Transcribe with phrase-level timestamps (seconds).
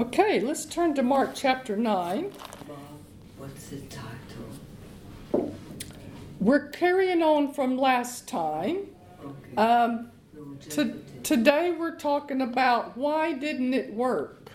[0.00, 2.32] Okay, let's turn to Mark chapter 9.
[2.66, 2.78] Bob,
[3.36, 5.54] what's the title?
[6.40, 8.86] We're carrying on from last time.
[9.22, 9.56] Okay.
[9.58, 10.10] Um,
[10.70, 14.50] to, today we're talking about why didn't it work?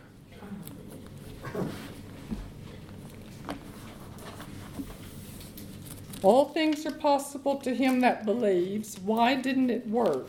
[6.24, 8.98] All things are possible to him that believes.
[8.98, 10.28] Why didn't it work?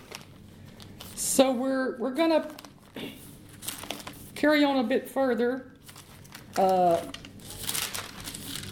[1.14, 2.50] So we're we're gonna
[4.46, 5.66] carry on a bit further
[6.56, 7.02] uh,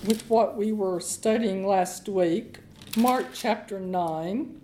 [0.06, 2.58] with what we were studying last week,
[2.96, 4.60] Mark chapter nine.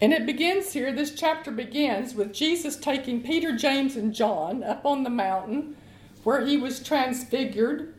[0.00, 4.86] And it begins here, this chapter begins with Jesus taking Peter, James, and John up
[4.86, 5.76] on the mountain
[6.22, 7.92] where he was transfigured,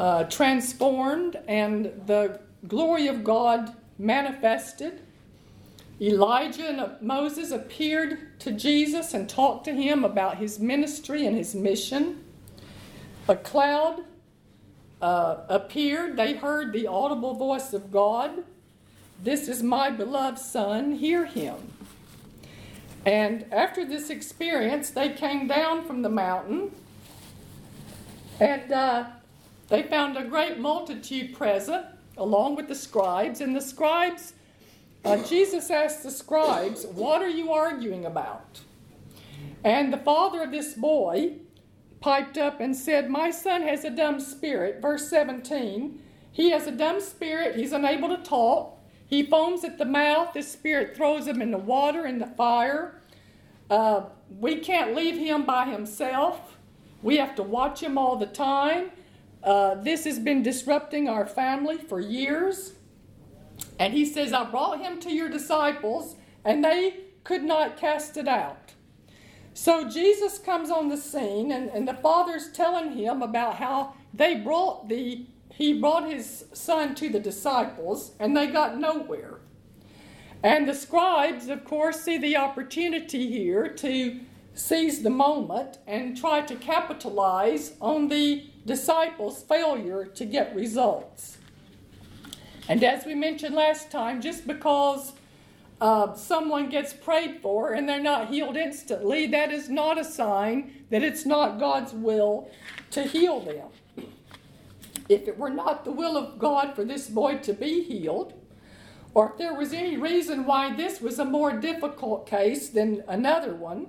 [0.00, 5.02] uh, transformed, and the glory of God manifested.
[6.00, 11.54] Elijah and Moses appeared to Jesus and talked to him about his ministry and his
[11.54, 12.24] mission.
[13.28, 14.02] A cloud
[15.02, 16.16] uh, appeared.
[16.16, 18.44] They heard the audible voice of God.
[19.22, 21.56] This is my beloved son, hear him.
[23.04, 26.70] And after this experience, they came down from the mountain
[28.40, 29.06] and uh,
[29.68, 31.84] they found a great multitude present,
[32.16, 33.40] along with the scribes.
[33.40, 34.32] And the scribes,
[35.04, 38.60] uh, Jesus asked the scribes, What are you arguing about?
[39.64, 41.36] And the father of this boy
[42.00, 44.80] piped up and said, My son has a dumb spirit.
[44.80, 48.78] Verse 17, he has a dumb spirit, he's unable to talk.
[49.08, 50.34] He foams at the mouth.
[50.34, 53.00] His spirit throws him in the water, in the fire.
[53.70, 54.02] Uh,
[54.38, 56.58] we can't leave him by himself.
[57.02, 58.90] We have to watch him all the time.
[59.42, 62.74] Uh, this has been disrupting our family for years.
[63.78, 68.28] And he says, I brought him to your disciples, and they could not cast it
[68.28, 68.72] out.
[69.54, 74.36] So Jesus comes on the scene, and, and the father's telling him about how they
[74.36, 75.26] brought the
[75.58, 79.40] he brought his son to the disciples, and they got nowhere.
[80.40, 84.20] And the scribes, of course, see the opportunity here to
[84.54, 91.37] seize the moment and try to capitalize on the disciples' failure to get results.
[92.68, 95.14] And as we mentioned last time, just because
[95.80, 100.84] uh, someone gets prayed for and they're not healed instantly, that is not a sign
[100.90, 102.50] that it's not God's will
[102.90, 103.68] to heal them.
[105.08, 108.34] If it were not the will of God for this boy to be healed,
[109.14, 113.54] or if there was any reason why this was a more difficult case than another
[113.54, 113.86] one,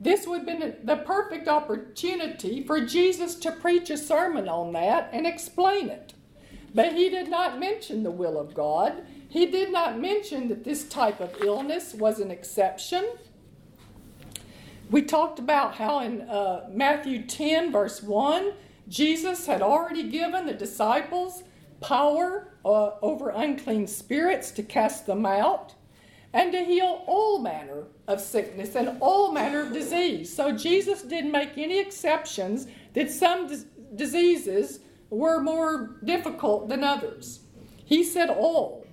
[0.00, 5.10] this would have been the perfect opportunity for Jesus to preach a sermon on that
[5.12, 6.14] and explain it.
[6.74, 9.04] But he did not mention the will of God.
[9.28, 13.06] He did not mention that this type of illness was an exception.
[14.90, 18.52] We talked about how in uh, Matthew 10, verse 1,
[18.88, 21.44] Jesus had already given the disciples
[21.80, 25.74] power uh, over unclean spirits to cast them out
[26.32, 30.34] and to heal all manner of sickness and all manner of disease.
[30.34, 34.80] So Jesus didn't make any exceptions that some dis- diseases
[35.12, 37.40] were more difficult than others.
[37.84, 38.86] He said all.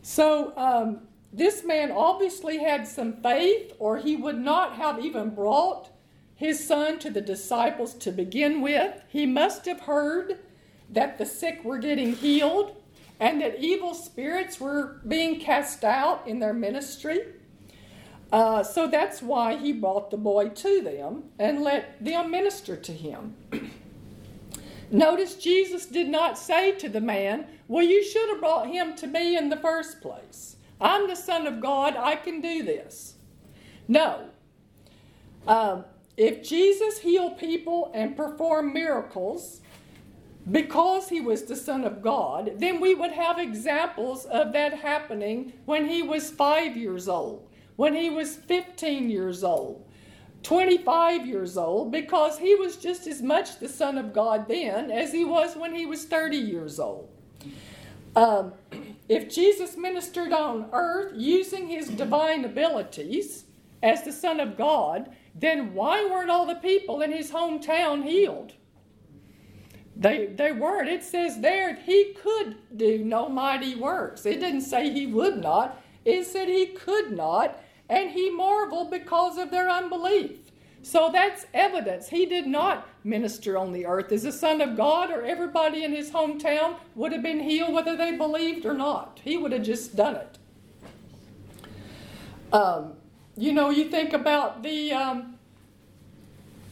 [0.00, 1.00] So um,
[1.32, 5.90] this man obviously had some faith, or he would not have even brought
[6.34, 9.02] his son to the disciples to begin with.
[9.08, 10.38] He must have heard
[10.88, 12.76] that the sick were getting healed
[13.20, 17.18] and that evil spirits were being cast out in their ministry.
[18.30, 22.92] Uh, so that's why he brought the boy to them and let them minister to
[22.92, 23.34] him.
[24.90, 29.06] Notice Jesus did not say to the man, Well, you should have brought him to
[29.06, 30.56] me in the first place.
[30.80, 33.14] I'm the Son of God, I can do this.
[33.86, 34.28] No.
[35.46, 35.84] Um,
[36.16, 39.60] if Jesus healed people and performed miracles
[40.50, 45.52] because he was the Son of God, then we would have examples of that happening
[45.64, 49.84] when he was five years old, when he was 15 years old,
[50.42, 55.12] 25 years old, because he was just as much the Son of God then as
[55.12, 57.08] he was when he was 30 years old.
[58.14, 58.52] Um,
[59.08, 63.44] if Jesus ministered on earth using his divine abilities
[63.82, 68.52] as the Son of God, then why weren't all the people in his hometown healed?
[69.96, 70.88] They, they weren't.
[70.88, 74.24] It says there he could do no mighty works.
[74.24, 77.58] It didn't say he would not, it said he could not,
[77.88, 80.38] and he marveled because of their unbelief.
[80.82, 82.08] So that's evidence.
[82.08, 85.92] He did not minister on the earth as a son of God, or everybody in
[85.92, 89.20] his hometown would have been healed whether they believed or not.
[89.22, 90.38] He would have just done it.
[92.52, 92.94] Um,
[93.36, 95.38] you know, you think about the um,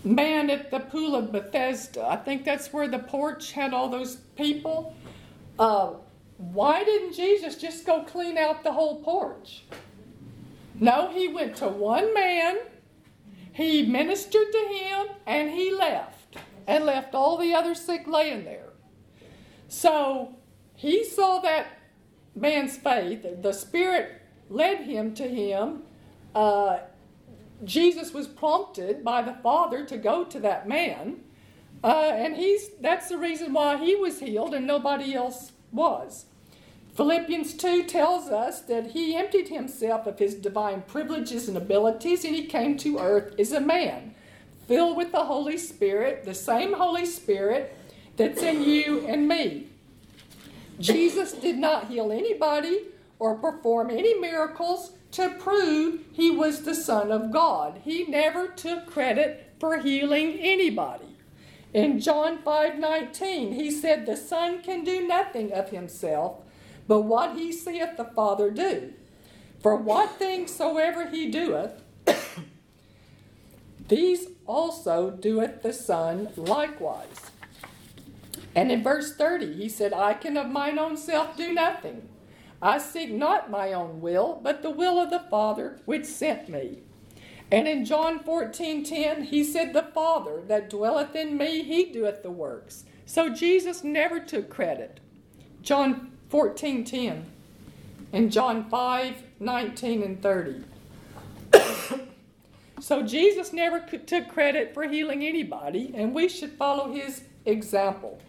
[0.04, 4.16] man at the pool of Bethesda, I think that's where the porch had all those
[4.36, 4.94] people.
[5.58, 5.94] Uh,
[6.38, 9.64] why didn't Jesus just go clean out the whole porch?
[10.78, 12.58] No, he went to one man,
[13.52, 16.36] he ministered to him, and he left,
[16.66, 18.70] and left all the other sick laying there.
[19.68, 20.36] So
[20.74, 21.66] he saw that
[22.34, 24.20] man's faith, the Spirit
[24.50, 25.82] led him to him.
[26.34, 26.80] Uh,
[27.64, 31.20] Jesus was prompted by the Father to go to that man,
[31.82, 36.26] uh, and he's that's the reason why he was healed and nobody else was.
[36.96, 42.34] Philippians 2 tells us that he emptied himself of his divine privileges and abilities and
[42.34, 44.14] he came to earth as a man,
[44.66, 47.76] filled with the Holy Spirit, the same Holy Spirit
[48.16, 49.66] that's in you and me.
[50.80, 52.80] Jesus did not heal anybody
[53.18, 57.80] or perform any miracles to prove he was the Son of God.
[57.84, 61.16] He never took credit for healing anybody.
[61.74, 66.38] In John 5:19, he said, "The Son can do nothing of himself,
[66.86, 68.92] but what he seeth the Father do.
[69.60, 71.82] For what things soever he doeth,
[73.88, 77.30] these also doeth the Son likewise."
[78.56, 82.08] And in verse 30, he said, I can of mine own self do nothing.
[82.62, 86.78] I seek not my own will, but the will of the Father which sent me.
[87.52, 92.22] And in John 14 10, he said, The Father that dwelleth in me, he doeth
[92.22, 92.84] the works.
[93.04, 95.00] So Jesus never took credit.
[95.60, 97.24] John 14 10
[98.12, 100.64] and John 5 19 and 30.
[102.78, 108.20] so Jesus never took credit for healing anybody, and we should follow his example.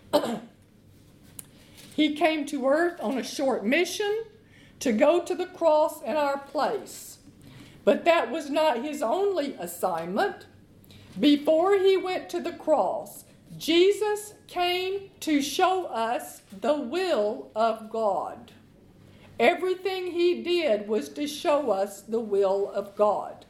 [1.98, 4.24] he came to earth on a short mission
[4.80, 7.18] to go to the cross in our place.
[7.84, 10.46] But that was not his only assignment.
[11.20, 13.26] Before he went to the cross,
[13.58, 18.52] Jesus came to show us the will of God.
[19.40, 23.46] Everything he did was to show us the will of God.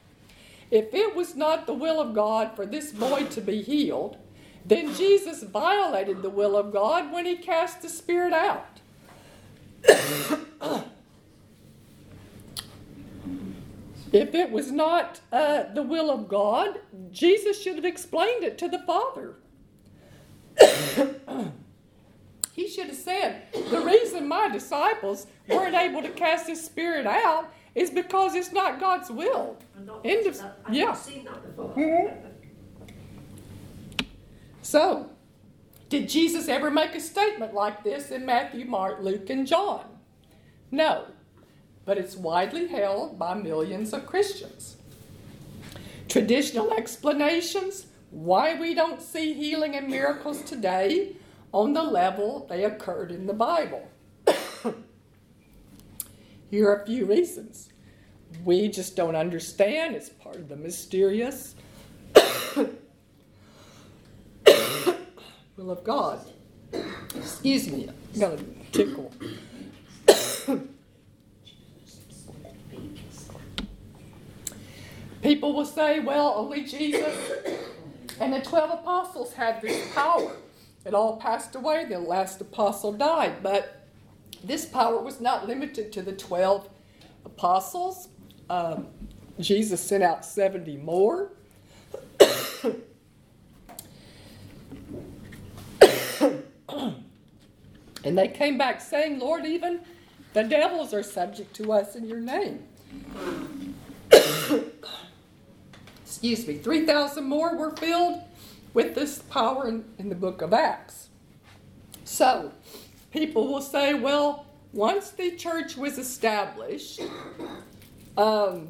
[0.69, 4.18] If it was not the will of God for this boy to be healed,
[4.65, 8.81] then Jesus violated the will of God when he cast the spirit out.
[14.12, 16.81] if it was not uh, the will of God,
[17.12, 19.36] Jesus should have explained it to the Father.
[22.54, 27.50] He should have said, The reason my disciples weren't able to cast this spirit out
[27.75, 29.57] is because it's not God's will.
[30.04, 30.95] End of, yeah.
[30.95, 32.27] Mm-hmm.
[34.62, 35.09] So,
[35.89, 39.86] did Jesus ever make a statement like this in Matthew, Mark, Luke, and John?
[40.71, 41.06] No
[41.88, 44.75] but it's widely held by millions of Christians.
[46.09, 51.15] Traditional explanations why we don't see healing and miracles today
[51.51, 53.89] on the level they occurred in the Bible.
[56.50, 57.69] Here are a few reasons.
[58.44, 61.56] We just don't understand, it's part of the mysterious
[65.56, 66.19] will of God.
[67.15, 69.12] Excuse me, I'm going to tickle.
[75.21, 77.13] People will say, well, only Jesus
[78.19, 80.31] and the 12 apostles had this power.
[80.86, 83.44] It all passed away, the last apostle died.
[83.44, 83.86] But
[84.44, 86.69] this power was not limited to the 12
[87.26, 88.09] apostles.
[88.50, 88.88] Um,
[89.40, 91.31] Jesus sent out 70 more.
[98.04, 99.81] and they came back saying, Lord, even
[100.33, 102.64] the devils are subject to us in your name
[106.18, 108.24] excuse me, 3,000 more were filled
[108.74, 111.09] with this power in, in the book of Acts.
[112.06, 112.54] So,
[113.12, 117.02] people will say, well, once the church was established,
[118.18, 118.69] um,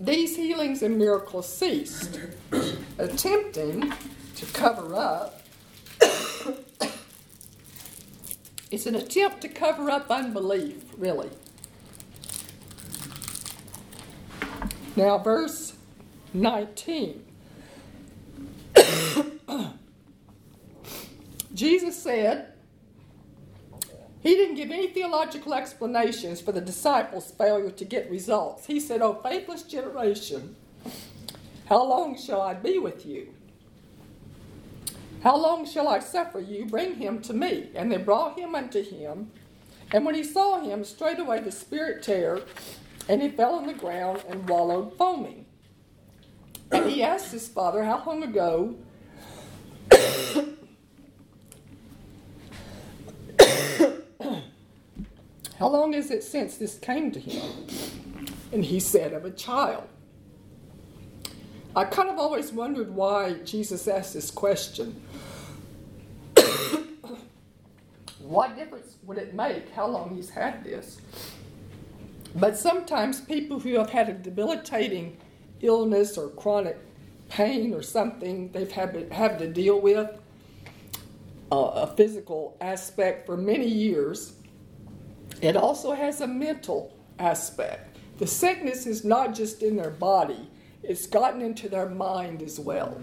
[0.00, 2.18] these healings and miracles ceased,
[2.98, 3.92] attempting
[4.34, 5.40] to cover up.
[8.72, 11.30] it's an attempt to cover up unbelief, really.
[14.96, 15.77] Now, verse
[16.34, 17.24] 19.
[21.54, 22.52] Jesus said,
[24.20, 28.66] he didn't give any theological explanations for the disciples' failure to get results.
[28.66, 30.56] He said, Oh, faithless generation,
[31.66, 33.28] how long shall I be with you?
[35.22, 36.66] How long shall I suffer you?
[36.66, 37.70] Bring him to me.
[37.74, 39.30] And they brought him unto him.
[39.92, 42.40] And when he saw him, straightway the spirit tear,
[43.08, 45.46] and he fell on the ground and wallowed foaming.
[46.70, 48.76] And he asked his father, How long ago
[55.58, 57.66] How long is it since this came to him?
[58.52, 59.88] And he said, Of a child.
[61.74, 65.02] I kind of always wondered why Jesus asked this question.
[68.18, 71.00] what difference would it make how long he's had this?
[72.34, 75.16] But sometimes people who have had a debilitating
[75.60, 76.78] illness or chronic
[77.28, 80.10] pain or something they've had to, have to deal with,
[81.50, 84.34] uh, a physical aspect for many years,
[85.40, 87.96] it also has a mental aspect.
[88.18, 90.48] The sickness is not just in their body,
[90.82, 93.00] it's gotten into their mind as well.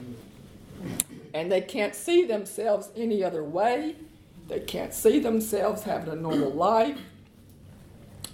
[1.33, 3.95] And they can't see themselves any other way.
[4.47, 6.97] They can't see themselves having a normal life.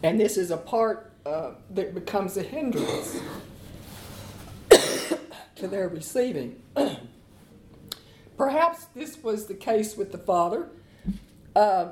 [0.03, 3.19] And this is a part uh, that becomes a hindrance
[5.61, 6.61] to their receiving.
[8.37, 10.69] Perhaps this was the case with the father.
[11.55, 11.91] Uh,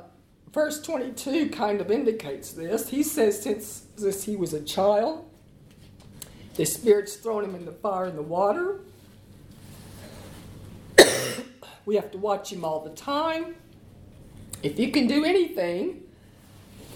[0.52, 2.90] verse 22 kind of indicates this.
[2.90, 5.30] He says, since, since he was a child,
[6.56, 8.82] the Spirit's thrown him in the fire and the water.
[11.86, 13.56] we have to watch him all the time.
[14.64, 16.04] If you can do anything,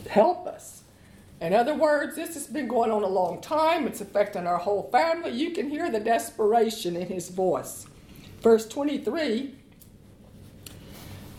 [0.09, 0.82] help us.
[1.43, 3.85] In other words, this has been going on a long time.
[3.85, 5.31] It's affecting our whole family.
[5.31, 7.85] You can hear the desperation in his voice.
[8.41, 9.53] Verse 23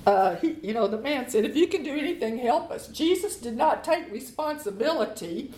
[0.06, 2.88] uh, he, you know, the man said, If you can do anything, help us.
[2.88, 5.52] Jesus did not take responsibility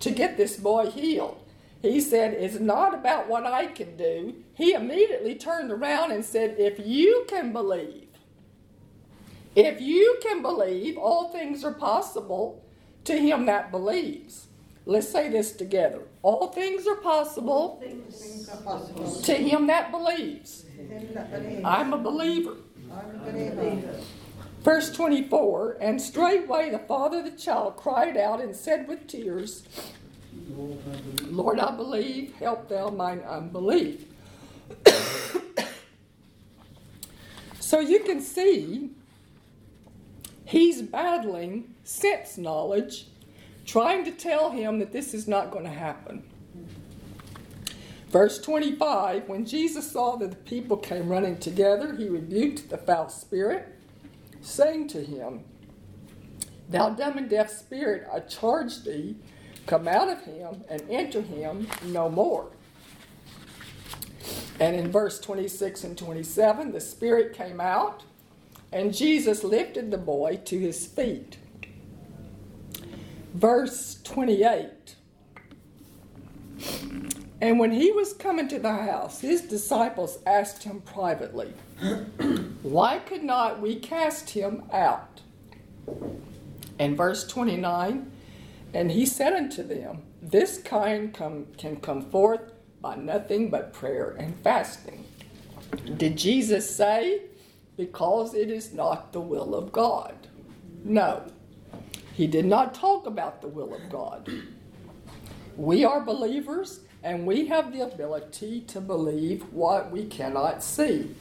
[0.00, 1.38] to get this boy healed.
[1.82, 4.36] He said, It's not about what I can do.
[4.54, 8.08] He immediately turned around and said, If you can believe,
[9.54, 12.64] if you can believe, all things are possible
[13.04, 14.46] to him that believes.
[14.84, 16.02] Let's say this together.
[16.22, 18.48] All things are possible, things
[19.24, 20.64] to him that believes.
[21.64, 22.56] I'm a believer.
[24.62, 29.64] Verse 24 And straightway the father of the child cried out and said with tears,
[31.22, 34.04] Lord, I believe, help thou mine unbelief.
[37.60, 38.90] so you can see
[40.44, 43.06] he's battling sense knowledge,
[43.64, 46.24] trying to tell him that this is not going to happen.
[48.10, 53.08] Verse 25 When Jesus saw that the people came running together, he rebuked the foul
[53.08, 53.68] spirit,
[54.42, 55.44] saying to him,
[56.68, 59.16] Thou dumb and deaf spirit, I charge thee,
[59.66, 62.50] come out of him and enter him no more.
[64.60, 68.04] And in verse 26 and 27, the spirit came out,
[68.70, 71.38] and Jesus lifted the boy to his feet.
[73.34, 74.96] Verse 28
[77.42, 81.52] and when he was coming to the house, his disciples asked him privately,
[82.62, 85.22] Why could not we cast him out?
[86.78, 88.12] And verse 29
[88.72, 94.14] And he said unto them, This kind come, can come forth by nothing but prayer
[94.16, 95.04] and fasting.
[95.96, 97.22] Did Jesus say,
[97.76, 100.28] Because it is not the will of God?
[100.84, 101.24] No.
[102.12, 104.30] He did not talk about the will of God.
[105.56, 111.14] We are believers and we have the ability to believe what we cannot see.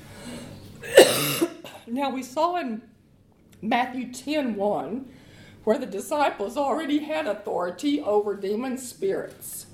[1.87, 2.81] now, we saw in
[3.61, 5.09] Matthew 10 1
[5.63, 9.67] where the disciples already had authority over demon spirits.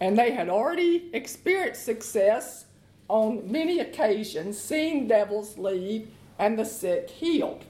[0.00, 2.64] And they had already experienced success
[3.08, 7.64] on many occasions, seeing devils leave and the sick healed.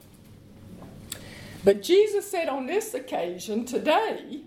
[1.64, 4.42] But Jesus said on this occasion, today,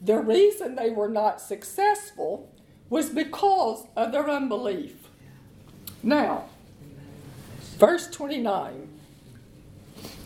[0.00, 2.52] the reason they were not successful
[2.88, 5.10] was because of their unbelief.
[6.02, 6.44] Now,
[7.78, 8.88] verse 29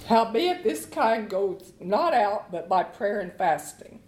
[0.07, 4.00] Howbeit this kind goes not out but by prayer and fasting.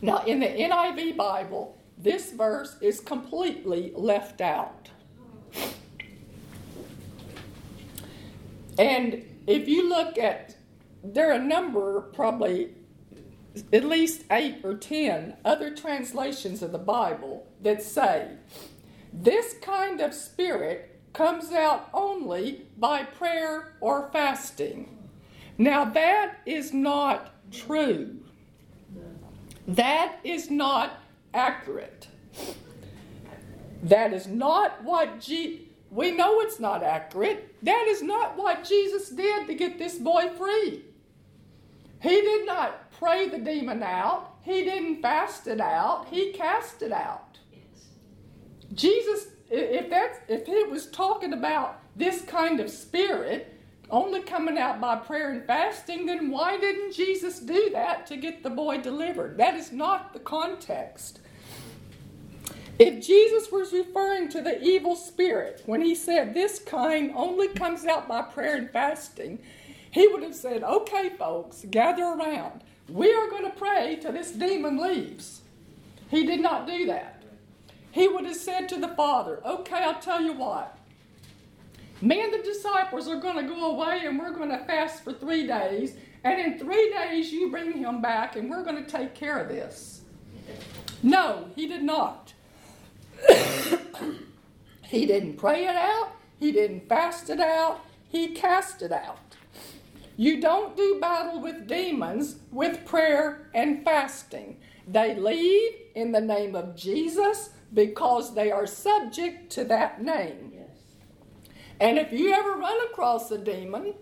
[0.00, 4.88] Now, in the NIV Bible, this verse is completely left out.
[8.78, 10.56] And if you look at,
[11.02, 12.74] there are a number, probably
[13.72, 18.28] at least eight or ten other translations of the Bible that say
[19.12, 24.96] this kind of spirit comes out only by prayer or fasting.
[25.58, 28.20] Now, that is not true.
[29.66, 31.00] That is not
[31.34, 32.08] accurate.
[33.82, 35.28] That is not what
[35.90, 37.54] we know it's not accurate.
[37.62, 40.84] That is not what Jesus did to get this boy free.
[42.00, 44.36] He did not pray the demon out.
[44.42, 47.38] He didn't fast it out, he cast it out.
[48.74, 53.54] Jesus, if that's if he was talking about this kind of spirit
[53.90, 58.42] only coming out by prayer and fasting, then why didn't Jesus do that to get
[58.42, 59.36] the boy delivered?
[59.36, 61.20] That is not the context.
[62.78, 67.84] If Jesus was referring to the evil spirit when he said this kind only comes
[67.84, 69.40] out by prayer and fasting,
[69.90, 72.62] he would have said, Okay, folks, gather around.
[72.88, 75.42] We are going to pray till this demon leaves.
[76.08, 77.22] He did not do that.
[77.92, 80.76] He would have said to the Father, Okay, I'll tell you what.
[82.02, 85.12] Me and the disciples are going to go away and we're going to fast for
[85.12, 85.94] three days.
[86.24, 89.48] And in three days, you bring him back and we're going to take care of
[89.48, 90.02] this.
[91.02, 92.32] No, he did not.
[94.84, 99.29] he didn't pray it out, he didn't fast it out, he cast it out.
[100.20, 104.58] You don't do battle with demons with prayer and fasting.
[104.86, 110.52] They leave in the name of Jesus because they are subject to that name.
[110.54, 110.76] Yes.
[111.80, 113.94] And if you ever run across a demon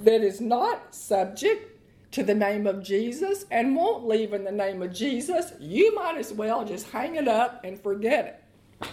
[0.00, 1.70] that is not subject
[2.10, 6.16] to the name of Jesus and won't leave in the name of Jesus, you might
[6.16, 8.42] as well just hang it up and forget
[8.80, 8.90] it.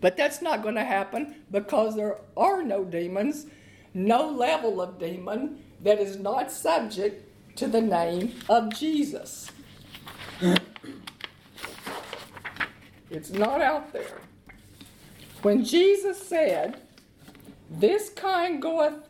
[0.00, 3.44] But that's not going to happen because there are no demons,
[3.92, 9.50] no level of demon that is not subject to the name of Jesus.
[13.10, 14.20] It's not out there.
[15.42, 16.80] When Jesus said,
[17.70, 19.08] This kind goeth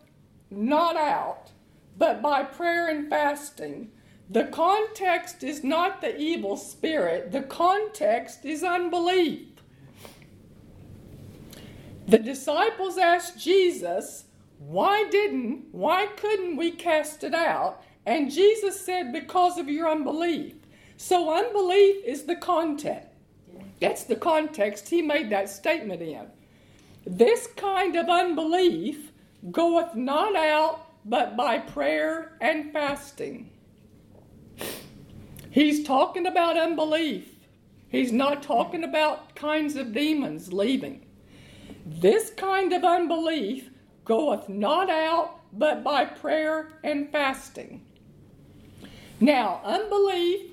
[0.51, 1.51] not out,
[1.99, 3.91] but by prayer and fasting,
[4.31, 9.49] the context is not the evil spirit, the context is unbelief.
[12.09, 14.25] The disciples asked Jesus,
[14.59, 17.83] Why didn't, why couldn't we cast it out?
[18.07, 20.55] And Jesus said, Because of your unbelief.
[20.97, 23.05] So unbelief is the content.
[23.81, 26.27] That's the context he made that statement in.
[27.07, 29.13] This kind of unbelief
[29.52, 33.50] goeth not out but by prayer and fasting.
[35.50, 37.28] He's talking about unbelief.
[37.89, 41.07] He's not talking about kinds of demons leaving.
[41.87, 43.71] This kind of unbelief
[44.06, 47.82] goeth not out but by prayer and fasting.
[49.21, 50.52] Now, unbelief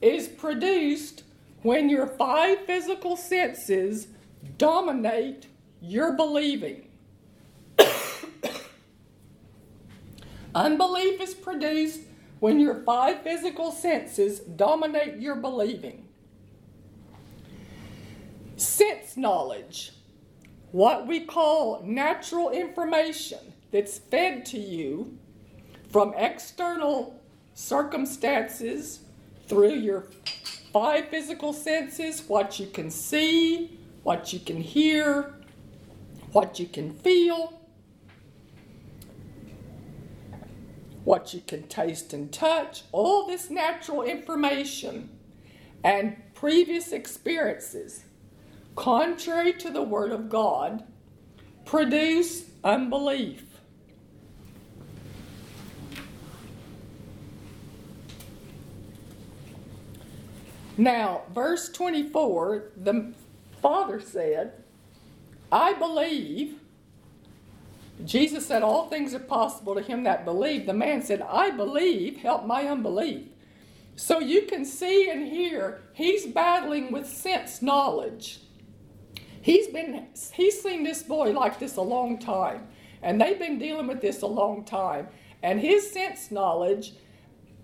[0.00, 1.22] is produced
[1.62, 4.08] when your five physical senses
[4.58, 5.46] dominate
[5.80, 6.88] your believing.
[10.54, 12.00] Unbelief is produced
[12.40, 16.06] when your five physical senses dominate your believing.
[18.56, 19.93] Sense knowledge,
[20.74, 23.38] what we call natural information
[23.70, 25.16] that's fed to you
[25.92, 27.22] from external
[27.54, 28.98] circumstances
[29.46, 30.08] through your
[30.72, 35.36] five physical senses what you can see, what you can hear,
[36.32, 37.60] what you can feel,
[41.04, 45.08] what you can taste and touch, all this natural information
[45.84, 48.03] and previous experiences,
[48.76, 50.84] contrary to the Word of God,
[51.64, 53.42] produce unbelief.
[60.76, 63.12] Now, verse 24, the
[63.62, 64.64] father said,
[65.52, 66.58] I believe.
[68.04, 70.66] Jesus said, All things are possible to him that believe.
[70.66, 73.28] The man said, I believe, help my unbelief.
[73.94, 78.40] So you can see and hear he's battling with sense knowledge.
[79.44, 82.66] He's been he's seen this boy like this a long time,
[83.02, 85.08] and they've been dealing with this a long time.
[85.42, 86.94] And his sense knowledge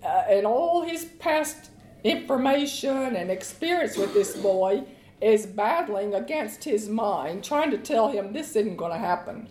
[0.04, 1.70] uh, and all his past
[2.04, 4.84] information and experience with this boy
[5.22, 9.48] is battling against his mind, trying to tell him this isn't going to happen.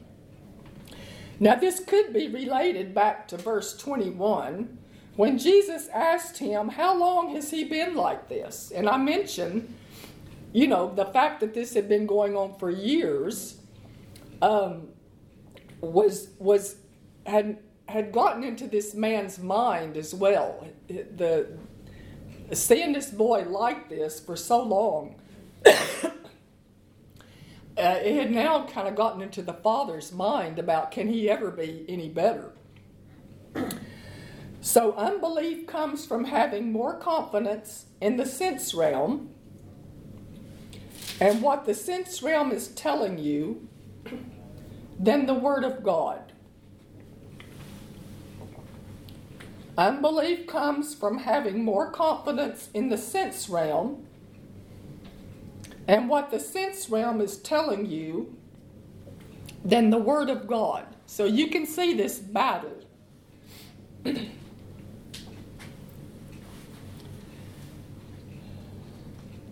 [1.39, 4.77] Now, this could be related back to verse 21
[5.15, 8.71] when Jesus asked him, How long has he been like this?
[8.75, 9.73] And I mentioned,
[10.51, 13.57] you know, the fact that this had been going on for years
[14.41, 14.87] um,
[15.81, 16.77] was, was,
[17.25, 20.67] had, had gotten into this man's mind as well.
[20.87, 21.47] The,
[22.53, 25.15] seeing this boy like this for so long,
[25.65, 26.11] uh,
[27.77, 31.85] it had now kind of gotten into the father's mind about can he ever be
[31.87, 32.53] any better.
[34.61, 39.29] So, unbelief comes from having more confidence in the sense realm
[41.19, 43.67] and what the sense realm is telling you
[44.99, 46.31] than the Word of God.
[49.77, 54.05] Unbelief comes from having more confidence in the sense realm
[55.87, 58.35] and what the sense realm is telling you
[59.63, 60.85] than the Word of God.
[61.05, 62.83] So you can see this battle.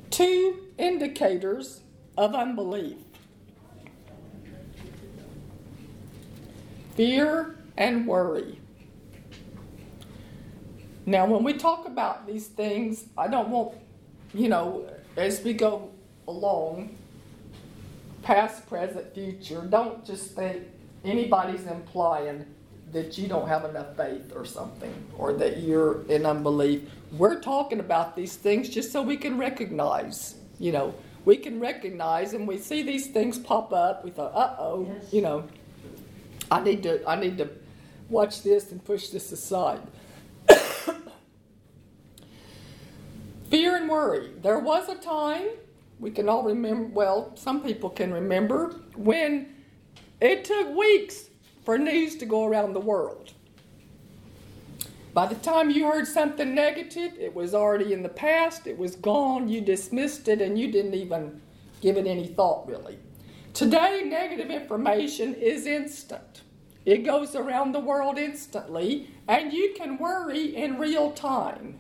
[0.10, 1.82] Two indicators
[2.18, 2.98] of unbelief
[6.98, 8.60] fear and worry.
[11.06, 13.76] Now, when we talk about these things, I don't want,
[14.34, 15.92] you know, as we go
[16.28, 16.98] along,
[18.24, 20.64] past, present, future, don't just think
[21.06, 22.46] anybody's implying
[22.92, 26.90] that you don't have enough faith or something, or that you're in unbelief.
[27.12, 30.94] We're talking about these things just so we can recognize, you know,
[31.26, 34.04] we can recognize and we see these things pop up.
[34.04, 35.14] We thought, uh oh, yes.
[35.14, 35.48] you know,
[36.50, 37.50] I need to, I need to
[38.10, 39.82] watch this and push this aside.
[43.50, 44.32] Fear and worry.
[44.42, 45.48] There was a time,
[46.00, 49.56] we can all remember, well, some people can remember, when
[50.22, 51.30] it took weeks
[51.66, 53.34] for news to go around the world.
[55.18, 58.96] By the time you heard something negative, it was already in the past, it was
[58.96, 61.42] gone, you dismissed it, and you didn't even
[61.82, 63.00] give it any thought, really.
[63.56, 66.44] Today, negative information is instant.
[66.86, 71.80] It goes around the world instantly, and you can worry in real time.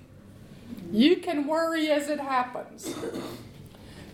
[0.91, 2.95] You can worry as it happens.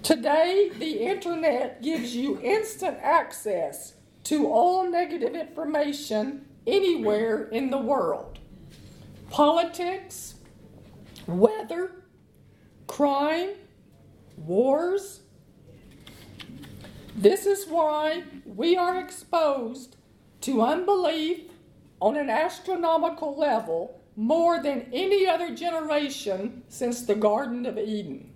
[0.01, 3.93] Today, the internet gives you instant access
[4.25, 8.39] to all negative information anywhere in the world
[9.33, 10.35] politics,
[11.25, 11.91] weather,
[12.85, 13.49] crime,
[14.37, 15.21] wars.
[17.15, 19.97] This is why we are exposed
[20.41, 21.49] to unbelief
[21.99, 28.29] on an astronomical level more than any other generation since the Garden of Eden.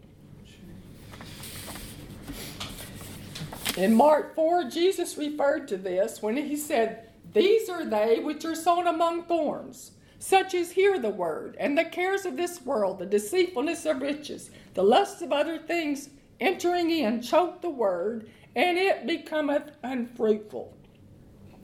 [3.78, 8.56] In Mark 4, Jesus referred to this when he said, These are they which are
[8.56, 13.06] sown among thorns, such as hear the word, and the cares of this world, the
[13.06, 19.06] deceitfulness of riches, the lusts of other things entering in choke the word, and it
[19.06, 20.76] becometh unfruitful.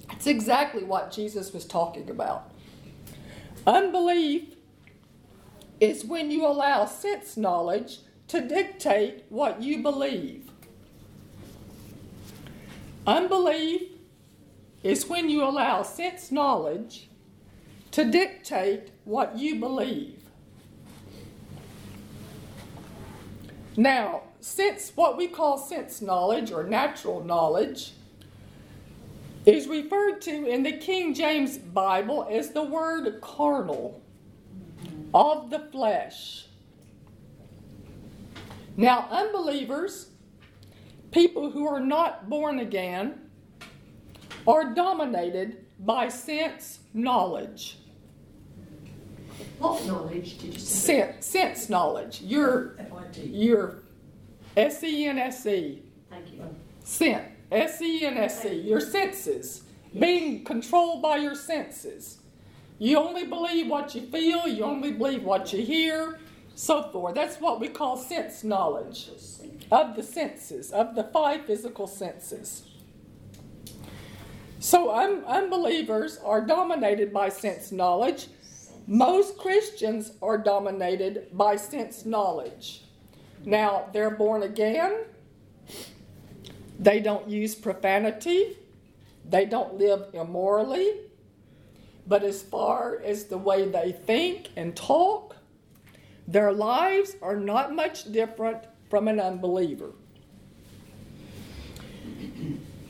[0.08, 2.52] That's exactly what Jesus was talking about.
[3.66, 4.56] Unbelief
[5.80, 10.50] is when you allow sense knowledge to dictate what you believe.
[13.06, 13.82] Unbelief
[14.84, 17.10] is when you allow sense knowledge
[17.94, 20.20] to dictate what you believe.
[23.78, 27.94] Now, sense what we call sense knowledge or natural knowledge
[29.46, 34.02] is referred to in the King James Bible as the word carnal,
[35.14, 36.48] of the flesh.
[38.76, 40.10] Now, unbelievers
[41.12, 43.30] people who are not born again
[44.48, 47.78] are dominated by sense knowledge.
[49.60, 51.00] What knowledge did you say?
[51.00, 52.22] Sense, sense knowledge.
[52.22, 52.78] Your,
[53.15, 53.84] your
[54.58, 55.82] S E N S E.
[56.10, 56.56] Thank you.
[56.84, 57.30] Sense.
[57.52, 58.56] S E N S E.
[58.62, 59.63] Your senses.
[59.91, 60.02] Yes.
[60.02, 62.17] Being controlled by your senses.
[62.80, 66.19] You only believe what you feel, you only believe what you hear,
[66.56, 67.15] so forth.
[67.15, 69.10] That's what we call sense knowledge
[69.72, 72.63] of the senses, of the five physical senses.
[74.60, 78.28] So un- unbelievers are dominated by sense knowledge.
[78.86, 82.84] Most Christians are dominated by sense knowledge.
[83.46, 85.06] Now, they're born again.
[86.80, 88.58] They don't use profanity.
[89.30, 90.96] They don't live immorally.
[92.06, 95.38] But as far as the way they think and talk,
[96.28, 99.91] their lives are not much different from an unbeliever.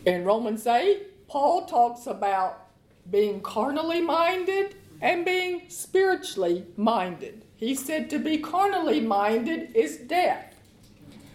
[0.05, 2.67] In Romans 8, Paul talks about
[3.09, 7.43] being carnally minded and being spiritually minded.
[7.57, 10.55] He said to be carnally minded is death.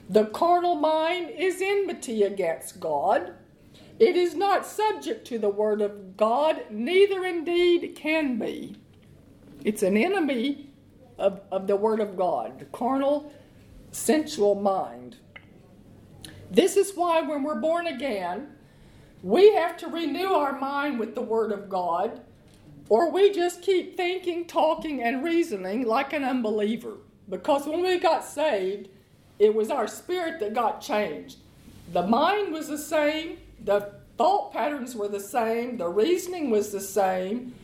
[0.08, 3.34] The carnal mind is enmity against God.
[3.98, 8.76] It is not subject to the word of God, neither indeed can be.
[9.62, 10.70] It's an enemy
[11.18, 12.60] of, of the word of God.
[12.60, 13.30] The carnal
[13.90, 15.16] sensual mind.
[16.50, 18.48] This is why when we're born again,
[19.22, 22.22] we have to renew our mind with the Word of God,
[22.88, 26.94] or we just keep thinking, talking, and reasoning like an unbeliever.
[27.28, 28.88] Because when we got saved,
[29.38, 31.38] it was our spirit that got changed.
[31.92, 36.80] The mind was the same, the thought patterns were the same, the reasoning was the
[36.80, 37.54] same,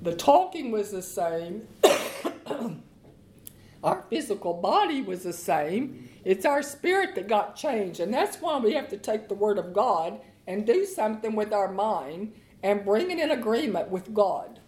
[0.00, 1.66] the talking was the same.
[3.84, 6.08] Our physical body was the same.
[6.24, 7.98] It's our spirit that got changed.
[7.98, 11.52] And that's why we have to take the Word of God and do something with
[11.52, 14.60] our mind and bring it in agreement with God.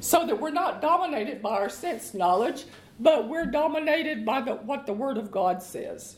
[0.00, 2.64] So that we're not dominated by our sense knowledge,
[2.98, 6.16] but we're dominated by the, what the Word of God says.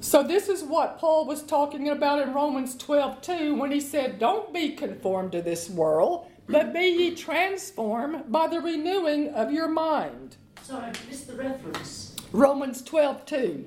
[0.00, 4.18] So, this is what Paul was talking about in Romans 12 2 when he said,
[4.18, 9.68] Don't be conformed to this world, but be ye transformed by the renewing of your
[9.68, 10.36] mind.
[10.62, 12.16] Sorry, I missed the reference.
[12.32, 13.64] Romans 12 2.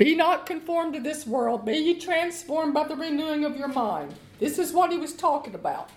[0.00, 4.14] Be not conformed to this world, be ye transformed by the renewing of your mind.
[4.38, 5.90] This is what he was talking about.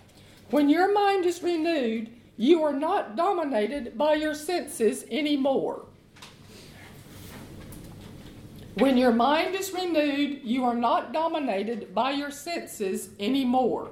[0.50, 5.86] When your mind is renewed, you are not dominated by your senses anymore.
[8.74, 13.90] When your mind is renewed, you are not dominated by your senses anymore.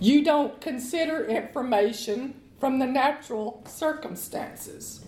[0.00, 5.01] you don't consider information from the natural circumstances.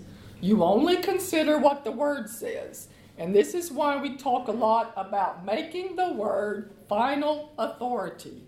[0.45, 2.89] You only consider what the Word says.
[3.17, 8.43] And this is why we talk a lot about making the Word final authority.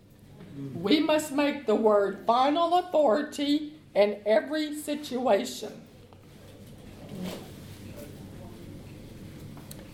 [0.75, 5.73] We must make the Word final authority in every situation.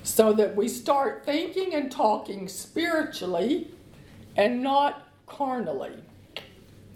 [0.03, 3.71] So that we start thinking and talking spiritually
[4.37, 6.03] and not carnally.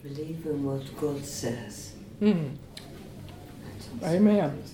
[0.03, 1.93] Believe in what God says.
[2.19, 2.49] Hmm.
[4.03, 4.65] Amen.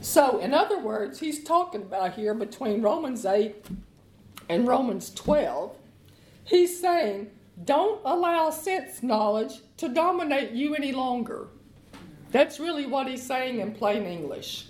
[0.00, 3.54] So, in other words, he's talking about here between Romans 8
[4.48, 5.76] and Romans 12.
[6.44, 7.30] He's saying,
[7.64, 11.48] don't allow sense knowledge to dominate you any longer.
[12.32, 14.66] That's really what he's saying in plain English.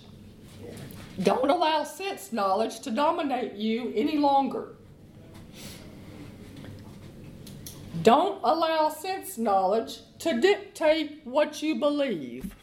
[1.23, 4.75] Don't allow sense knowledge to dominate you any longer.
[8.01, 12.55] Don't allow sense knowledge to dictate what you believe.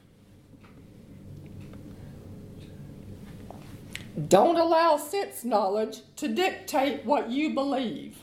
[4.29, 8.19] Don't allow sense knowledge to dictate what you believe.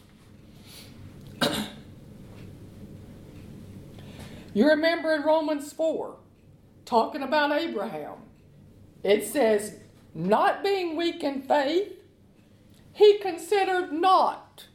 [4.54, 6.16] you remember in Romans 4,
[6.86, 8.18] talking about Abraham,
[9.04, 9.78] it says,
[10.14, 11.94] not being weak in faith,
[12.94, 14.68] he considered not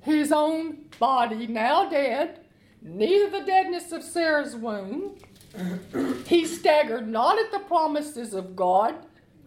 [0.00, 2.40] his own body now dead,
[2.82, 5.16] neither the deadness of Sarah's womb.
[6.26, 8.96] he staggered not at the promises of God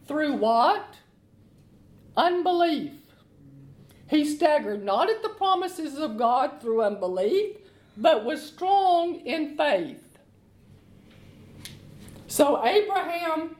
[0.07, 0.95] through what?
[2.17, 2.91] Unbelief.
[4.09, 7.57] He staggered not at the promises of God through unbelief,
[7.95, 10.03] but was strong in faith.
[12.27, 13.55] So Abraham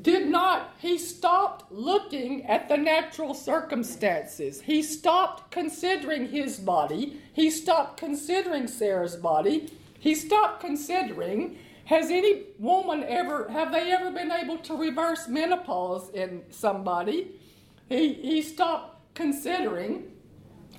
[0.00, 4.62] did not, he stopped looking at the natural circumstances.
[4.62, 7.20] He stopped considering his body.
[7.34, 9.70] He stopped considering Sarah's body.
[9.98, 16.10] He stopped considering has any woman ever, have they ever been able to reverse menopause
[16.10, 17.32] in somebody?
[17.88, 20.12] He, he stopped considering.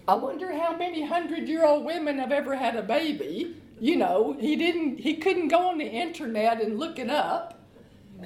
[0.08, 3.58] I wonder how many hundred year old women have ever had a baby.
[3.80, 7.60] You know, he didn't, he couldn't go on the internet and look it up,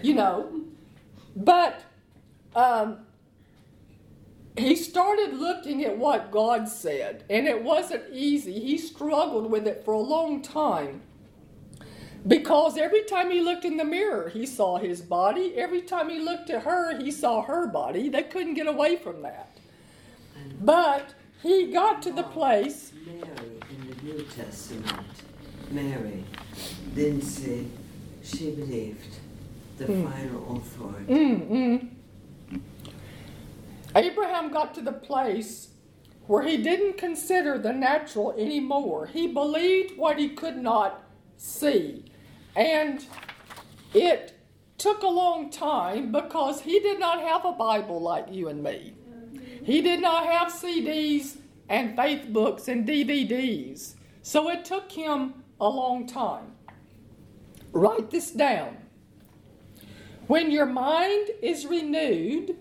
[0.04, 0.62] you know.
[1.36, 1.84] But
[2.56, 3.00] um,
[4.58, 8.60] he started looking at what God said, and it wasn't easy.
[8.60, 11.02] He struggled with it for a long time.
[12.28, 15.54] Because every time he looked in the mirror, he saw his body.
[15.56, 18.10] Every time he looked at her, he saw her body.
[18.10, 19.58] They couldn't get away from that.
[20.62, 22.92] But he got to the place.
[23.06, 25.08] Mary in the New Testament,
[25.72, 26.26] Mary
[26.94, 27.66] didn't say
[28.24, 29.18] she believed
[29.78, 30.12] the mm.
[30.12, 31.13] final authority.
[31.13, 31.90] Mm-mm.
[33.96, 35.70] Abraham got to the place
[36.26, 39.08] where he didn't consider the natural anymore.
[39.08, 41.04] He believed what he could not
[41.38, 42.07] see.
[42.58, 43.06] And
[43.93, 44.34] it
[44.80, 48.96] took a long time because he did not have a Bible like you and me.
[49.63, 51.38] He did not have CDs
[51.70, 53.93] and faith books and DVDs.
[54.24, 56.54] So it took him a long time.
[57.74, 58.78] Write this down.
[60.26, 62.58] When your mind is renewed,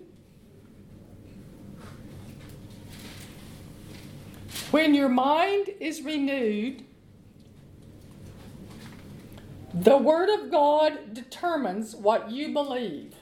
[4.70, 6.85] when your mind is renewed,
[9.76, 13.14] the Word of God determines what you believe.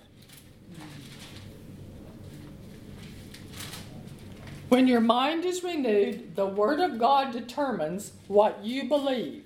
[4.68, 9.44] When your mind is renewed, the Word of God determines what you believe.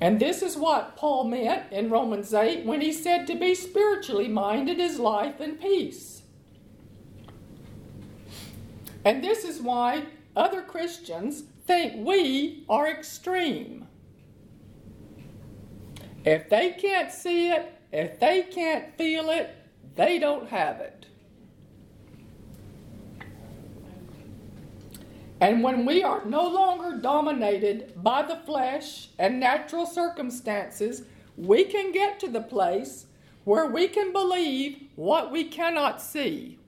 [0.00, 4.28] And this is what Paul meant in Romans 8 when he said to be spiritually
[4.28, 6.22] minded is life and peace.
[9.04, 13.85] And this is why other Christians think we are extreme.
[16.26, 19.54] If they can't see it, if they can't feel it,
[19.94, 21.06] they don't have it.
[25.40, 31.04] And when we are no longer dominated by the flesh and natural circumstances,
[31.36, 33.06] we can get to the place
[33.44, 36.58] where we can believe what we cannot see.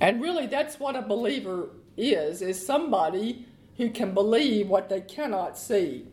[0.00, 3.46] And really, that's what a believer is, is somebody
[3.78, 6.06] who can believe what they cannot see.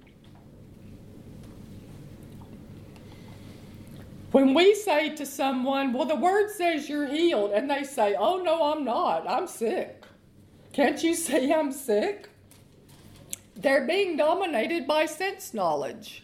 [4.33, 8.41] When we say to someone, well, the word says you're healed, and they say, oh,
[8.41, 10.05] no, I'm not, I'm sick.
[10.71, 12.29] Can't you see I'm sick?
[13.55, 16.23] They're being dominated by sense knowledge.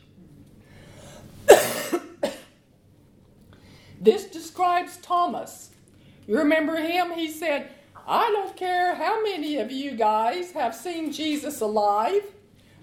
[4.01, 5.69] this describes Thomas.
[6.25, 7.11] You remember him?
[7.11, 7.69] He said,
[8.07, 12.23] I don't care how many of you guys have seen Jesus alive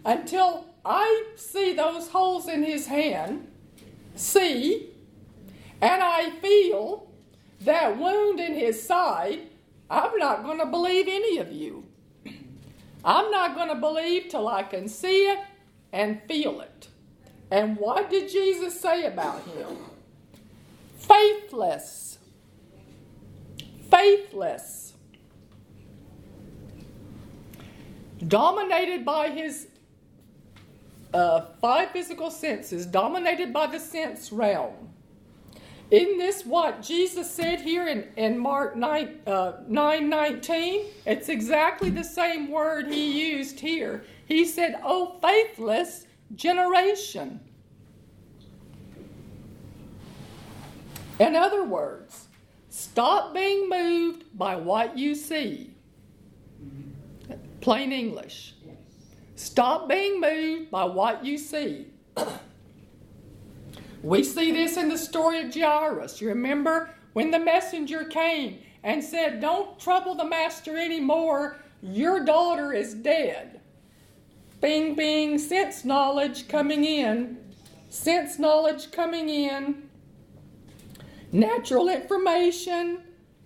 [0.04, 3.50] until I see those holes in his hand,
[4.14, 4.92] see,
[5.87, 7.11] and I feel
[7.61, 9.40] that wound in his side
[9.88, 11.85] I'm not going to believe any of you.
[13.05, 15.38] I'm not going to believe till I can see it
[15.92, 16.88] and feel it.
[17.51, 19.77] And what did Jesus say about him?
[20.99, 22.18] Faithless.
[23.88, 24.94] Faithless.
[28.27, 29.68] Dominated by his
[31.14, 34.87] uh, five physical senses, dominated by the sense realm.
[35.90, 40.87] Isn't this what Jesus said here in, in Mark 9, uh, 9 19?
[41.07, 44.05] It's exactly the same word he used here.
[44.27, 47.38] He said, Oh, faithless generation.
[51.20, 52.27] In other words,
[52.68, 55.72] stop being moved by what you see.
[57.61, 58.55] Plain English.
[59.37, 61.87] Stop being moved by what you see.
[64.06, 66.20] We see this in the story of Jairus.
[66.20, 72.72] You remember when the messenger came and said, Don't trouble the master anymore, your daughter
[72.72, 73.60] is dead.
[74.60, 77.38] Bing, bing, sense knowledge coming in,
[77.88, 79.88] sense knowledge coming in,
[81.32, 83.00] natural information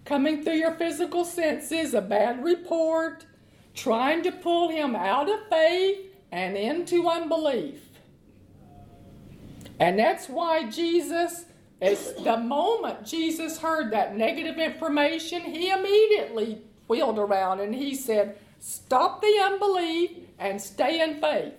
[0.05, 3.25] coming through your physical senses, a bad report,
[3.73, 7.90] trying to pull him out of faith and into unbelief.
[9.81, 11.47] And that's why Jesus,
[11.81, 19.23] the moment Jesus heard that negative information, he immediately wheeled around and he said, Stop
[19.23, 21.55] the unbelief and stay in faith.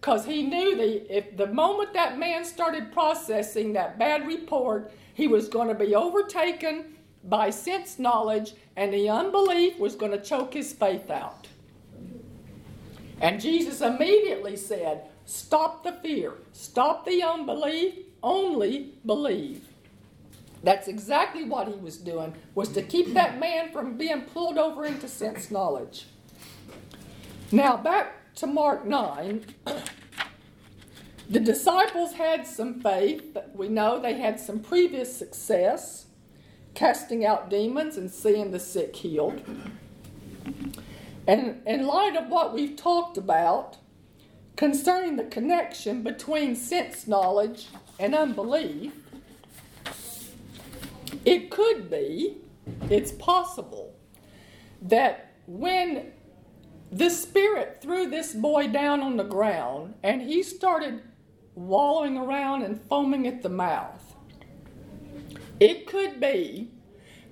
[0.00, 5.28] Because he knew that if the moment that man started processing that bad report, he
[5.28, 10.54] was going to be overtaken by sense knowledge and the unbelief was going to choke
[10.54, 11.46] his faith out.
[13.20, 16.34] And Jesus immediately said, Stop the fear.
[16.52, 17.94] Stop the unbelief.
[18.22, 19.66] Only believe.
[20.62, 24.84] That's exactly what he was doing, was to keep that man from being pulled over
[24.84, 26.04] into sense knowledge.
[27.50, 29.46] Now, back to Mark 9.
[31.30, 33.34] The disciples had some faith.
[33.54, 36.08] We know they had some previous success
[36.74, 39.40] casting out demons and seeing the sick healed.
[41.26, 43.78] And in light of what we've talked about,
[44.56, 48.92] concerning the connection between sense knowledge and unbelief,
[51.24, 52.38] it could be,
[52.90, 53.94] it's possible,
[54.80, 56.12] that when
[56.90, 61.02] the Spirit threw this boy down on the ground and he started
[61.54, 64.14] wallowing around and foaming at the mouth,
[65.60, 66.70] it could be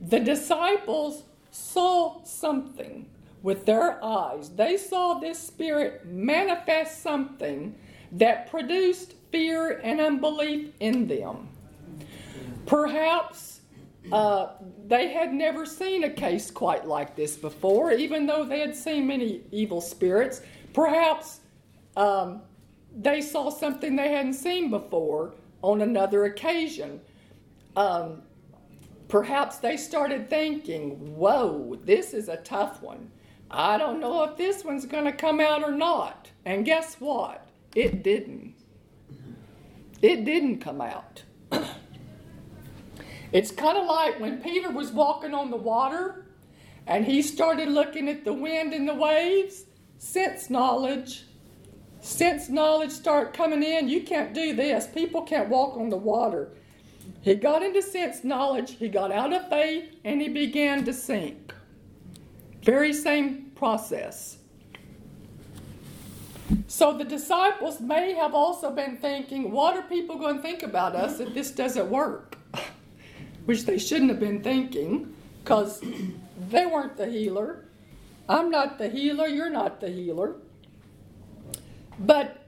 [0.01, 3.09] the disciples saw something
[3.43, 4.51] with their eyes.
[4.51, 7.75] They saw this spirit manifest something
[8.13, 11.49] that produced fear and unbelief in them.
[12.67, 13.61] Perhaps
[14.13, 14.49] uh,
[14.87, 19.07] they had never seen a case quite like this before, even though they had seen
[19.07, 20.43] many evil spirits.
[20.73, 21.41] Perhaps
[21.97, 22.43] um,
[22.97, 27.01] they saw something they hadn't seen before on another occasion.
[27.77, 28.23] Um,
[29.09, 33.11] perhaps they started thinking, whoa, this is a tough one.
[33.51, 36.31] I don't know if this one's going to come out or not.
[36.45, 37.49] And guess what?
[37.75, 38.55] It didn't.
[40.01, 41.23] It didn't come out.
[43.33, 46.27] it's kind of like when Peter was walking on the water
[46.87, 49.65] and he started looking at the wind and the waves.
[49.99, 51.25] Sense knowledge.
[52.01, 53.89] Sense knowledge start coming in.
[53.89, 54.87] You can't do this.
[54.87, 56.53] People can't walk on the water.
[57.21, 61.53] He got into sense knowledge, he got out of faith, and he began to sink.
[62.63, 64.37] Very same process.
[66.67, 70.97] So the disciples may have also been thinking, what are people going to think about
[70.97, 72.37] us if this doesn't work?
[73.45, 75.83] Which they shouldn't have been thinking because
[76.51, 77.65] they weren't the healer.
[78.29, 80.37] I'm not the healer, you're not the healer.
[81.99, 82.45] But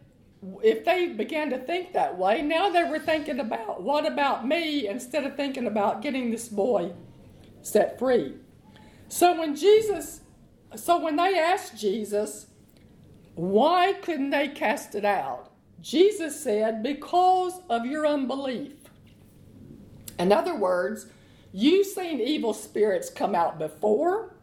[0.62, 4.88] if they began to think that way, now they were thinking about what about me
[4.88, 6.92] instead of thinking about getting this boy
[7.62, 8.34] set free.
[9.12, 10.22] So when Jesus,
[10.74, 12.46] so when they asked Jesus,
[13.34, 15.52] why couldn't they cast it out?
[15.82, 18.72] Jesus said, because of your unbelief.
[20.18, 21.08] In other words,
[21.52, 24.34] you've seen evil spirits come out before.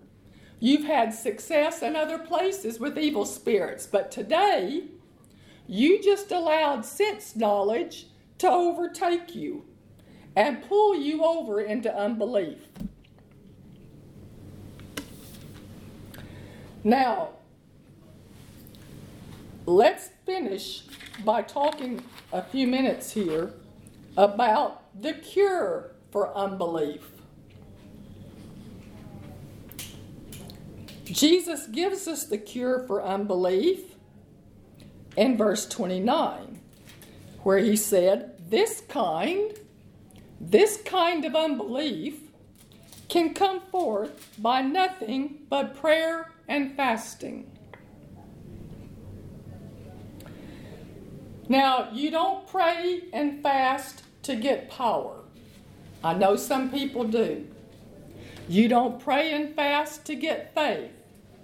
[0.59, 3.87] You've had success in other places with evil spirits.
[3.87, 4.83] But today,
[5.65, 8.05] you just allowed sense knowledge
[8.37, 9.65] to overtake you
[10.35, 12.59] and pull you over into unbelief.
[16.83, 17.29] Now,
[19.65, 20.83] let's finish
[21.25, 22.01] by talking
[22.31, 23.53] a few minutes here
[24.15, 27.03] about the cure for unbelief.
[31.03, 33.95] Jesus gives us the cure for unbelief
[35.17, 36.61] in verse 29,
[37.43, 39.51] where he said, This kind,
[40.39, 42.21] this kind of unbelief
[43.09, 47.49] can come forth by nothing but prayer and fasting.
[51.47, 55.21] Now, you don't pray and fast to get power.
[56.03, 57.47] I know some people do.
[58.47, 60.91] You don't pray and fast to get faith.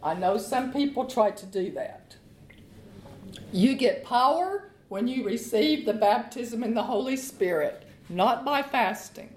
[0.03, 2.16] I know some people try to do that.
[3.51, 9.34] You get power when you receive the baptism in the Holy Spirit, not by fasting.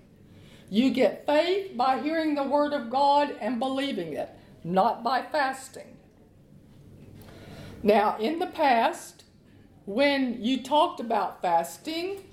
[0.71, 4.29] You get faith by hearing the Word of God and believing it,
[4.69, 5.97] not by fasting.
[7.83, 9.25] Now, in the past,
[9.87, 12.25] when you talked about fasting,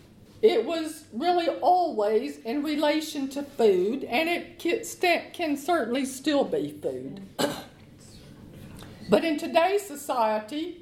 [0.41, 7.21] it was really always in relation to food, and it can certainly still be food.
[9.09, 10.81] but in today's society,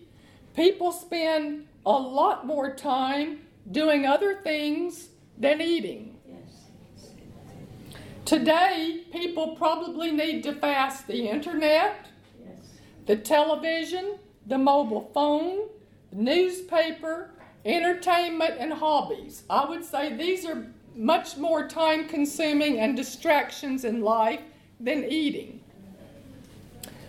[0.55, 6.12] people spend a lot more time doing other things than eating.
[8.25, 12.07] Today, people probably need to fast the internet,
[13.05, 14.17] the television,
[14.47, 15.67] the mobile phone,
[16.09, 17.31] the newspaper,
[17.65, 19.43] entertainment, and hobbies.
[19.49, 20.65] I would say these are
[20.95, 24.39] much more time consuming and distractions in life
[24.79, 25.59] than eating.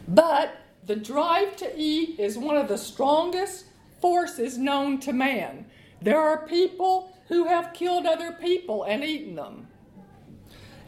[0.08, 3.66] But the drive to eat is one of the strongest
[4.00, 5.66] forces known to man.
[6.02, 9.68] There are people who have killed other people and eaten them.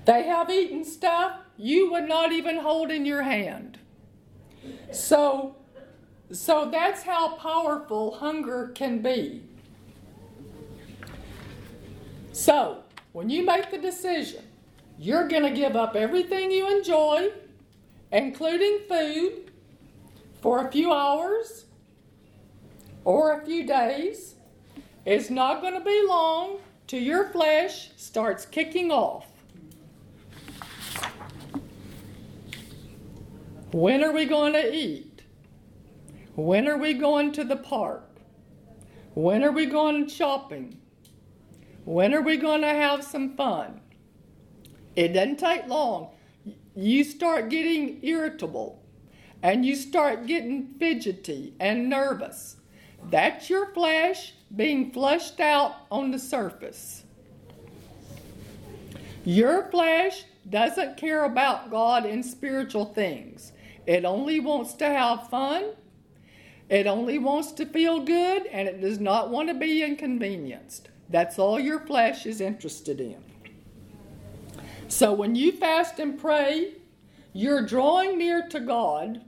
[0.06, 3.78] They have eaten stuff you would not even hold in your hand.
[4.92, 5.56] So
[6.32, 9.42] so that's how powerful hunger can be.
[12.32, 12.82] So,
[13.12, 14.42] when you make the decision,
[14.98, 17.30] you're going to give up everything you enjoy,
[18.10, 19.52] including food,
[20.42, 21.66] for a few hours
[23.04, 24.34] or a few days.
[25.04, 29.35] It's not going to be long till your flesh starts kicking off.
[33.76, 35.20] When are we going to eat?
[36.34, 38.08] When are we going to the park?
[39.12, 40.80] When are we going shopping?
[41.84, 43.82] When are we going to have some fun?
[44.94, 46.08] It doesn't take long.
[46.74, 48.82] You start getting irritable
[49.42, 52.56] and you start getting fidgety and nervous.
[53.10, 57.04] That's your flesh being flushed out on the surface.
[59.26, 63.52] Your flesh doesn't care about God and spiritual things.
[63.86, 65.72] It only wants to have fun
[66.68, 70.88] it only wants to feel good and it does not want to be inconvenienced.
[71.08, 73.22] That's all your flesh is interested in.
[74.88, 76.74] So when you fast and pray,
[77.32, 79.22] you're drawing near to God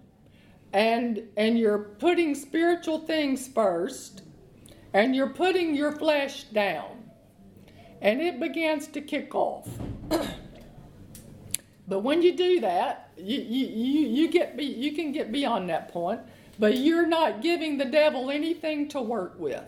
[0.73, 4.23] and and you're putting spiritual things first
[4.93, 7.05] and you're putting your flesh down.
[8.01, 9.69] And it begins to kick off.
[11.89, 15.69] but when you do that, you, you, you, you get be, you can get beyond
[15.71, 16.21] that point
[16.59, 19.65] but you're not giving the devil anything to work with.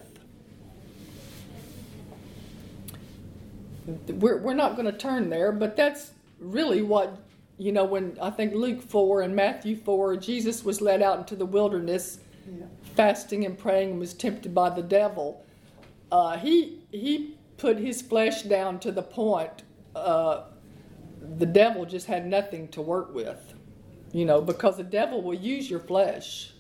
[4.08, 7.16] We're, we're not going to turn there, but that's really what,
[7.58, 11.36] you know, when I think Luke 4 and Matthew 4, Jesus was led out into
[11.36, 12.66] the wilderness, yeah.
[12.96, 15.44] fasting and praying, and was tempted by the devil.
[16.10, 19.62] Uh, he, he put his flesh down to the point
[19.94, 20.42] uh,
[21.38, 23.54] the devil just had nothing to work with.
[24.12, 26.52] You know, because the devil will use your flesh.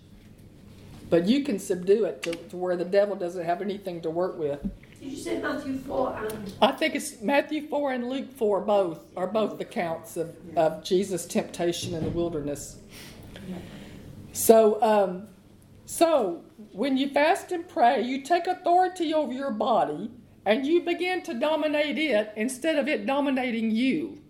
[1.08, 4.38] But you can subdue it to, to where the devil doesn't have anything to work
[4.38, 4.62] with.
[5.00, 9.00] Did you say Matthew 4 and I think it's Matthew 4 and Luke 4 both
[9.16, 12.76] are both accounts of, of Jesus' temptation in the wilderness.
[14.32, 15.26] So, um,
[15.86, 20.10] so when you fast and pray, you take authority over your body
[20.44, 24.20] and you begin to dominate it instead of it dominating you.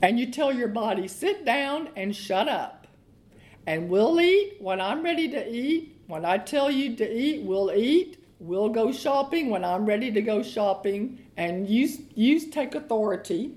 [0.00, 2.86] And you tell your body, sit down and shut up.
[3.66, 5.96] And we'll eat when I'm ready to eat.
[6.06, 8.24] When I tell you to eat, we'll eat.
[8.40, 11.18] We'll go shopping when I'm ready to go shopping.
[11.36, 13.52] And you, you take authority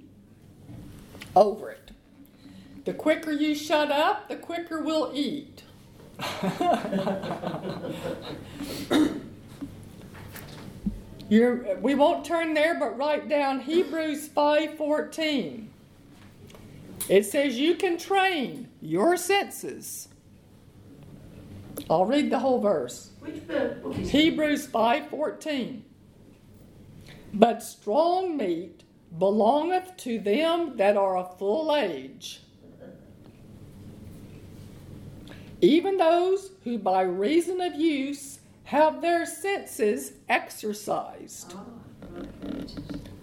[1.35, 1.91] over it.
[2.85, 5.63] The quicker you shut up, the quicker we'll eat.
[11.31, 15.70] We won't turn there, but write down Hebrews 5:14.
[17.11, 20.07] It says you can train your senses.
[21.89, 23.11] I'll read the whole verse.
[23.19, 23.93] which book?
[23.95, 25.83] Hebrews 5:14.
[27.33, 28.83] But strong meat
[29.19, 32.43] belongeth to them that are of full age,
[35.59, 41.55] even those who by reason of use have their senses exercised.
[41.57, 41.65] Ah.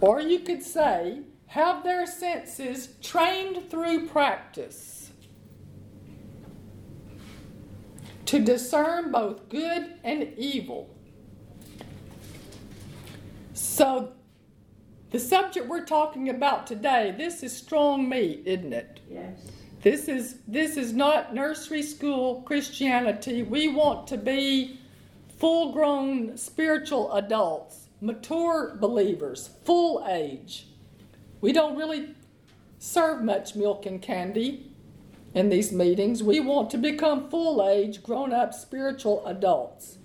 [0.02, 5.10] Or you could say, have their senses trained through practice
[8.26, 10.94] to discern both good and evil.
[13.54, 14.12] So,
[15.10, 19.00] the subject we're talking about today, this is strong meat, isn't it?
[19.10, 19.50] Yes.
[19.80, 23.42] This is this is not nursery school Christianity.
[23.42, 24.78] We want to be
[25.38, 30.67] full-grown spiritual adults, mature believers, full age.
[31.40, 32.14] We don't really
[32.78, 34.70] serve much milk and candy
[35.34, 36.22] in these meetings.
[36.22, 39.98] We want to become full age, grown up spiritual adults.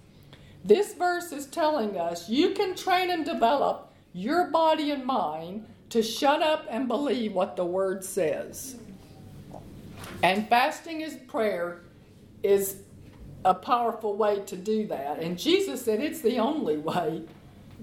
[0.63, 6.01] This verse is telling us you can train and develop your body and mind to
[6.01, 8.77] shut up and believe what the word says.
[10.21, 11.81] And fasting is prayer
[12.41, 12.77] is
[13.45, 15.19] a powerful way to do that.
[15.19, 17.23] And Jesus said it's the only way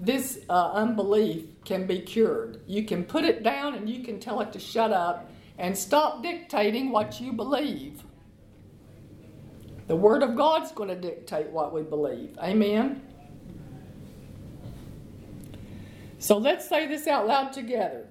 [0.01, 2.63] this uh, unbelief can be cured.
[2.67, 6.23] You can put it down and you can tell it to shut up and stop
[6.23, 8.03] dictating what you believe.
[9.89, 12.39] The Word of God's going to dictate what we believe.
[12.39, 13.03] Amen?
[16.19, 18.07] So let's say this out loud together.